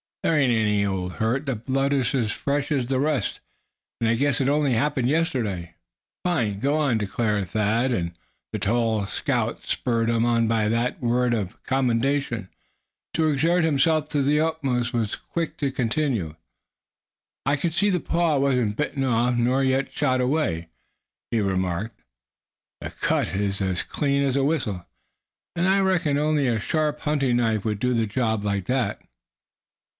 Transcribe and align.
"That 0.23 0.33
ain't 0.33 0.51
any 0.51 0.85
old 0.85 1.13
hurt. 1.13 1.45
The 1.45 1.55
blood 1.55 1.93
is 1.93 2.13
as 2.13 2.31
fresh 2.31 2.71
as 2.71 2.85
any 2.85 2.85
of 2.85 2.87
the 2.89 2.99
rest, 2.99 3.39
and 3.99 4.07
I 4.09 4.15
guess 4.15 4.39
it 4.41 4.49
only 4.49 4.73
happened 4.73 5.09
yesterday." 5.09 5.75
"Fine. 6.23 6.59
Go 6.59 6.77
on," 6.77 6.97
declared 6.99 7.47
Thad, 7.49 7.91
and 7.91 8.13
the 8.51 8.57
tall 8.59 9.05
scout, 9.07 9.65
spurred 9.65 10.09
on 10.11 10.47
by 10.47 10.69
that 10.69 11.01
word 11.01 11.33
of 11.35 11.61
commendation, 11.63 12.49
to 13.15 13.27
exert 13.29 13.63
himself 13.63 14.09
to 14.09 14.21
the 14.23 14.39
utmost, 14.39 14.93
was 14.93 15.15
quick 15.15 15.57
to 15.57 15.71
continue. 15.71 16.35
"I 17.45 17.55
can 17.55 17.69
see 17.71 17.89
that 17.91 17.99
the 17.99 18.03
paw 18.07 18.37
wasn't 18.37 18.77
bitten 18.77 19.03
off, 19.03 19.35
nor 19.35 19.63
yet 19.63 19.91
shot 19.91 20.21
away," 20.21 20.69
he 21.31 21.41
remarked. 21.41 21.99
"The 22.79 22.89
cut 22.91 23.29
is 23.29 23.61
as 23.61 23.83
clean 23.83 24.23
as 24.23 24.35
a 24.37 24.43
whistle, 24.43 24.85
and 25.55 25.67
I 25.67 25.79
reckon 25.79 26.17
only 26.17 26.47
a 26.47 26.59
sharp 26.59 27.01
hunting 27.01 27.37
knife 27.37 27.65
would 27.65 27.79
do 27.79 27.93
the 27.95 28.07
job 28.07 28.43
like 28.43 28.65
that." 28.65 29.01